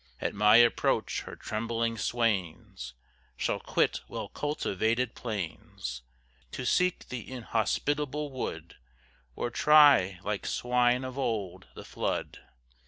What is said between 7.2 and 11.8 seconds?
inhospitable wood; Or try, like swine of old,